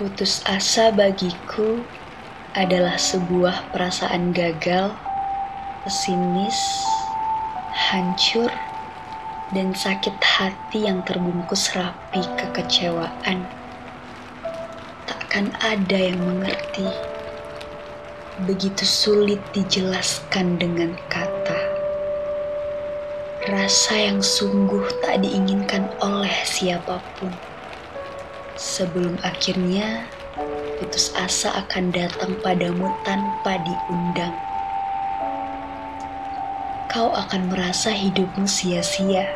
Putus 0.00 0.40
asa 0.48 0.88
bagiku 0.88 1.84
adalah 2.56 2.96
sebuah 2.96 3.76
perasaan 3.76 4.32
gagal, 4.32 4.88
pesimis, 5.84 6.56
hancur, 7.76 8.48
dan 9.52 9.76
sakit 9.76 10.16
hati 10.16 10.88
yang 10.88 11.04
terbungkus 11.04 11.76
rapi 11.76 12.24
kekecewaan. 12.40 13.44
Takkan 15.04 15.52
ada 15.60 15.98
yang 16.00 16.24
mengerti. 16.24 16.88
Begitu 18.48 18.88
sulit 18.88 19.44
dijelaskan 19.52 20.56
dengan 20.56 20.96
kata. 21.12 21.60
Rasa 23.44 24.08
yang 24.08 24.24
sungguh 24.24 24.88
tak 25.04 25.20
diinginkan 25.20 25.84
oleh 26.00 26.32
siapa 26.48 26.96
pun 27.20 27.51
sebelum 28.62 29.18
akhirnya 29.26 30.06
putus 30.78 31.10
asa 31.18 31.50
akan 31.66 31.90
datang 31.90 32.38
padamu 32.46 32.94
tanpa 33.02 33.58
diundang. 33.58 34.30
Kau 36.86 37.10
akan 37.10 37.50
merasa 37.50 37.90
hidupmu 37.90 38.46
sia-sia, 38.46 39.26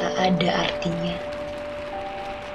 tak 0.00 0.16
ada 0.16 0.64
artinya. 0.64 1.16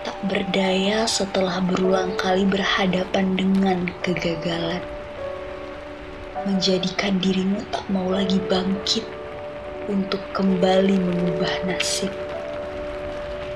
Tak 0.01 0.17
berdaya 0.25 1.05
setelah 1.05 1.61
berulang 1.61 2.17
kali 2.17 2.49
berhadapan 2.49 3.37
dengan 3.37 3.85
kegagalan. 4.01 4.81
Menjadikan 6.41 7.21
dirimu 7.21 7.61
tak 7.69 7.85
mau 7.93 8.09
lagi 8.09 8.41
bangkit 8.49 9.05
untuk 9.85 10.25
kembali 10.33 10.97
mengubah 10.97 11.53
nasib 11.69 12.09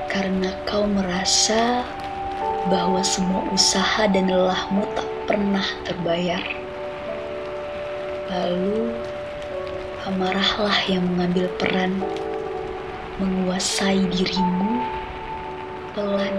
karena 0.10 0.54
kau 0.70 0.86
merasa 0.86 1.86
bahwa 2.70 3.02
semua 3.06 3.46
usaha 3.54 4.10
dan 4.10 4.30
lelahmu 4.30 4.86
tak 4.98 5.10
pernah 5.30 5.66
terbayar. 5.86 6.42
Lalu, 8.26 8.94
amarahlah 10.10 10.78
yang 10.90 11.06
mengambil 11.14 11.46
peran 11.62 12.02
menguasai 13.22 14.06
dirimu. 14.12 14.82
Pelan, 15.96 16.36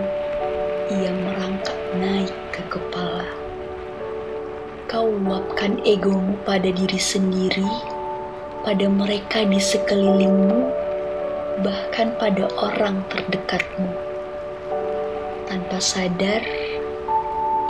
ia 0.93 1.11
merangkak 1.15 1.79
naik 1.97 2.35
ke 2.53 2.63
kepala. 2.69 3.25
Kau 4.87 5.09
luapkan 5.09 5.81
egomu 5.83 6.37
pada 6.47 6.69
diri 6.69 7.01
sendiri, 7.01 7.67
pada 8.63 8.87
mereka 8.87 9.43
di 9.47 9.59
sekelilingmu, 9.59 10.86
bahkan 11.65 12.13
pada 12.21 12.53
orang 12.61 13.01
terdekatmu. 13.09 13.89
Tanpa 15.49 15.79
sadar, 15.81 16.43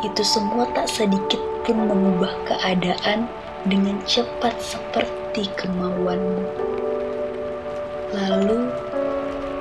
itu 0.02 0.22
semua 0.26 0.66
tak 0.74 0.90
sedikit 0.90 1.38
pun 1.62 1.86
mengubah 1.86 2.34
keadaan 2.50 3.30
dengan 3.70 4.02
cepat 4.08 4.58
seperti 4.58 5.46
kemauanmu. 5.54 6.46
Lalu, 8.16 8.70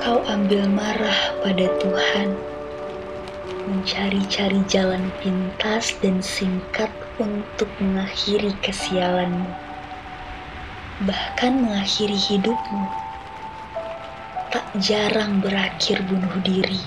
kau 0.01 0.22
ambil 0.25 0.69
marah 0.73 1.33
pada 1.45 1.66
Tuhan, 1.81 2.33
mencari-cari 3.69 4.61
jalan 4.66 5.09
pintas 5.22 5.94
dan 6.01 6.22
singkat 6.22 6.89
untuk 7.22 7.69
mengakhiri 7.78 8.53
kesialanmu, 8.61 9.49
bahkan 11.05 11.61
mengakhiri 11.61 12.16
hidupmu 12.16 13.04
jarang 14.83 15.39
berakhir 15.39 16.03
bunuh 16.03 16.35
diri. 16.43 16.83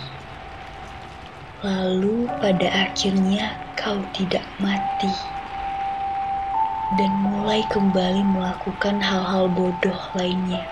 Lalu 1.65 2.29
pada 2.37 2.69
akhirnya 2.85 3.57
kau 3.81 3.97
tidak 4.13 4.45
mati 4.61 5.09
dan 7.01 7.09
mulai 7.25 7.65
kembali 7.73 8.29
melakukan 8.29 9.01
hal-hal 9.01 9.49
bodoh 9.49 10.01
lainnya. 10.13 10.69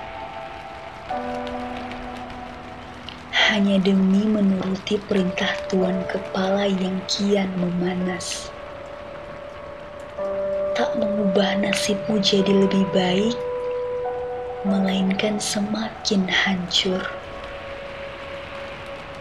Hanya 3.33 3.81
demi 3.81 4.29
menuruti 4.29 5.01
perintah 5.09 5.57
tuan 5.73 6.05
kepala 6.13 6.69
yang 6.69 7.01
kian 7.09 7.49
memanas. 7.57 8.53
Tak 10.77 10.93
mengubah 11.01 11.65
nasibmu 11.65 12.21
jadi 12.21 12.53
lebih 12.53 12.85
baik 12.93 13.56
melainkan 14.67 15.39
semakin 15.39 16.27
hancur. 16.27 16.99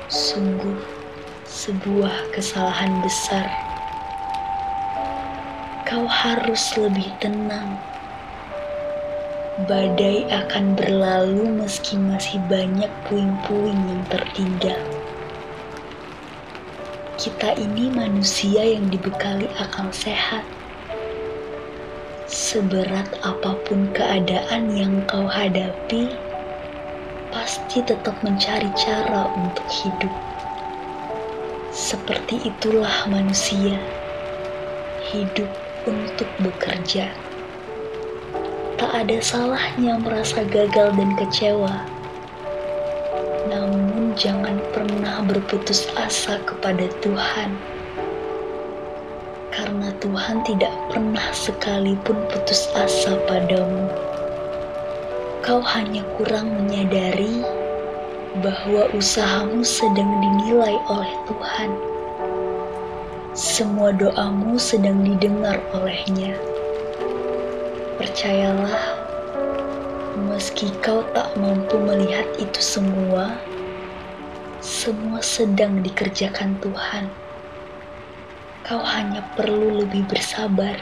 Sungguh 0.09 0.81
sebuah 1.45 2.33
kesalahan 2.33 2.97
besar. 3.05 3.45
Kau 5.85 6.09
harus 6.09 6.73
lebih 6.81 7.05
tenang. 7.21 7.77
Badai 9.69 10.27
akan 10.33 10.73
berlalu 10.73 11.61
meski 11.61 11.95
masih 11.95 12.41
banyak 12.49 12.89
puing-puing 13.05 13.77
yang 13.77 14.03
tertinggal. 14.09 14.81
Kita 17.15 17.55
ini 17.55 17.87
manusia 17.93 18.65
yang 18.65 18.91
dibekali 18.91 19.47
akal 19.55 19.87
sehat 19.95 20.43
Seberat 22.55 23.19
apa 23.19 23.51
pun 23.67 23.91
keadaan 23.91 24.71
yang 24.71 25.03
kau 25.11 25.27
hadapi, 25.27 26.07
pasti 27.27 27.83
tetap 27.83 28.15
mencari 28.23 28.71
cara 28.79 29.27
untuk 29.35 29.67
hidup. 29.67 30.13
Seperti 31.75 32.47
itulah 32.47 33.11
manusia, 33.11 33.75
hidup 35.11 35.51
untuk 35.83 36.31
bekerja. 36.39 37.11
Tak 38.79 39.03
ada 39.03 39.19
salahnya 39.19 39.99
merasa 39.99 40.47
gagal 40.47 40.95
dan 40.95 41.11
kecewa, 41.19 41.83
namun 43.51 44.15
jangan 44.15 44.63
pernah 44.71 45.19
berputus 45.27 45.91
asa 45.99 46.39
kepada 46.47 46.87
Tuhan 47.03 47.74
karena 49.55 49.87
Tuhan 50.03 50.43
tidak 50.43 50.73
pernah 50.91 51.23
sekalipun 51.31 52.19
putus 52.27 52.67
asa 52.75 53.15
padamu. 53.23 53.87
Kau 55.39 55.63
hanya 55.63 56.03
kurang 56.19 56.51
menyadari 56.59 57.39
bahwa 58.43 58.91
usahamu 58.91 59.63
sedang 59.63 60.11
dinilai 60.19 60.75
oleh 60.91 61.13
Tuhan. 61.31 61.71
Semua 63.31 63.95
doamu 63.95 64.59
sedang 64.59 65.07
didengar 65.07 65.55
olehnya. 65.71 66.35
Percayalah, 67.95 68.79
meski 70.27 70.67
kau 70.83 70.99
tak 71.15 71.31
mampu 71.39 71.79
melihat 71.79 72.27
itu 72.43 72.59
semua, 72.59 73.39
semua 74.59 75.23
sedang 75.23 75.79
dikerjakan 75.79 76.59
Tuhan 76.59 77.07
kau 78.65 78.81
hanya 78.81 79.21
perlu 79.37 79.85
lebih 79.85 80.09
bersabar. 80.09 80.73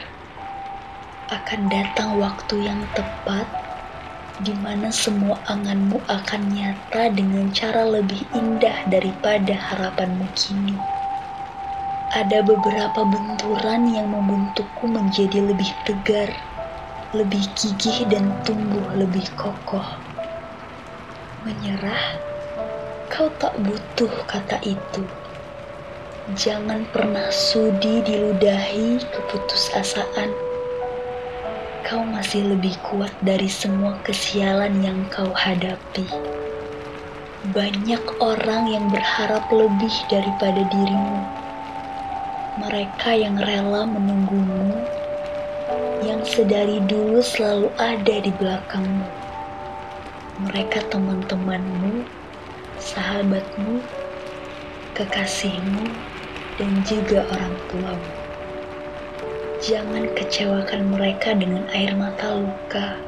Akan 1.28 1.68
datang 1.68 2.16
waktu 2.16 2.64
yang 2.64 2.80
tepat 2.96 3.44
di 4.40 4.56
mana 4.56 4.88
semua 4.88 5.36
anganmu 5.52 6.00
akan 6.08 6.42
nyata 6.48 7.12
dengan 7.12 7.52
cara 7.52 7.84
lebih 7.84 8.24
indah 8.32 8.88
daripada 8.88 9.52
harapanmu 9.52 10.24
kini. 10.32 10.80
Ada 12.16 12.40
beberapa 12.40 13.04
benturan 13.04 13.92
yang 13.92 14.08
membentukku 14.08 14.88
menjadi 14.88 15.44
lebih 15.44 15.68
tegar, 15.84 16.32
lebih 17.12 17.44
gigih 17.52 18.08
dan 18.08 18.32
tumbuh 18.48 18.96
lebih 18.96 19.28
kokoh. 19.36 19.84
Menyerah, 21.44 22.16
kau 23.12 23.28
tak 23.36 23.52
butuh 23.60 24.24
kata 24.24 24.56
itu 24.64 25.04
Jangan 26.32 26.88
pernah 26.88 27.28
sudi 27.28 28.00
diludahi 28.00 28.96
keputusasaan. 29.12 30.32
Kau 31.84 32.00
masih 32.00 32.48
lebih 32.48 32.72
kuat 32.80 33.12
dari 33.20 33.44
semua 33.44 34.00
kesialan 34.08 34.72
yang 34.80 35.04
kau 35.12 35.28
hadapi. 35.36 36.08
Banyak 37.52 38.00
orang 38.24 38.72
yang 38.72 38.88
berharap 38.88 39.44
lebih 39.52 39.92
daripada 40.08 40.64
dirimu. 40.72 41.20
Mereka 42.56 43.20
yang 43.20 43.36
rela 43.36 43.84
menunggumu, 43.84 44.80
yang 46.08 46.24
sedari 46.24 46.80
dulu 46.88 47.20
selalu 47.20 47.68
ada 47.76 48.16
di 48.24 48.32
belakangmu. 48.40 49.08
Mereka 50.48 50.88
teman-temanmu, 50.88 52.08
sahabatmu, 52.80 53.84
kekasihmu, 54.96 56.13
dan 56.58 56.70
juga 56.86 57.26
orang 57.34 57.54
tuamu. 57.66 58.12
Jangan 59.64 60.04
kecewakan 60.12 60.92
mereka 60.92 61.32
dengan 61.32 61.64
air 61.72 61.96
mata 61.96 62.36
luka, 62.36 63.00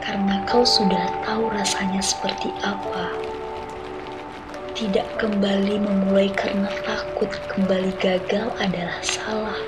karena 0.00 0.40
kau 0.46 0.62
sudah 0.62 1.10
tahu 1.26 1.50
rasanya 1.50 1.98
seperti 1.98 2.48
apa. 2.62 3.10
Tidak 4.72 5.18
kembali 5.18 5.82
memulai 5.82 6.30
karena 6.32 6.70
takut 6.86 7.28
kembali 7.50 7.92
gagal 8.00 8.54
adalah 8.62 8.98
salah. 9.02 9.60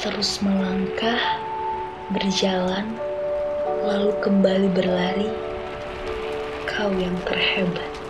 Terus 0.00 0.40
melangkah, 0.40 1.20
berjalan, 2.14 2.96
lalu 3.84 4.12
kembali 4.24 4.68
berlari, 4.72 5.28
kau 6.68 6.88
yang 6.96 7.16
terhebat. 7.28 8.09